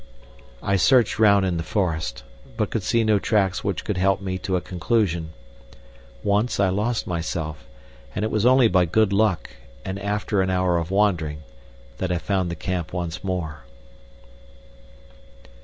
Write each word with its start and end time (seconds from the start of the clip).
I 0.63 0.77
searched 0.77 1.19
round 1.19 1.45
in 1.45 1.57
the 1.57 1.61
forest, 1.63 2.23
but 2.57 2.71
could 2.71 2.81
see 2.81 3.03
no 3.03 3.19
tracks 3.19 3.63
which 3.63 3.85
could 3.85 3.97
help 3.97 4.19
me 4.19 4.39
to 4.39 4.55
a 4.55 4.59
conclusion. 4.59 5.29
Once 6.23 6.59
I 6.59 6.69
lost 6.69 7.05
myself, 7.05 7.67
and 8.15 8.25
it 8.25 8.31
was 8.31 8.43
only 8.43 8.67
by 8.67 8.85
good 8.85 9.13
luck, 9.13 9.51
and 9.85 9.99
after 9.99 10.41
an 10.41 10.49
hour 10.49 10.79
of 10.79 10.89
wandering, 10.89 11.43
that 11.99 12.11
I 12.11 12.17
found 12.17 12.49
the 12.49 12.55
camp 12.55 12.93
once 12.93 13.23
more. 13.23 13.59